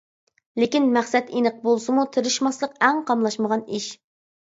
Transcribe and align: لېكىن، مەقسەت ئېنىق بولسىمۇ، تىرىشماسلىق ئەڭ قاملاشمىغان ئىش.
لېكىن، 0.63 0.87
مەقسەت 0.95 1.29
ئېنىق 1.35 1.61
بولسىمۇ، 1.67 2.09
تىرىشماسلىق 2.17 2.77
ئەڭ 2.89 3.07
قاملاشمىغان 3.13 3.69
ئىش. 3.81 3.97